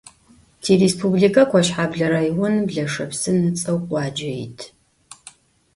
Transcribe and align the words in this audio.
Tirêspublike 0.61 1.41
Koşheble 1.51 2.05
rayonım 2.11 2.55
Blaşepsın 2.67 3.37
ıts'eu 3.49 3.77
khuace 3.85 4.29
yit. 4.37 4.59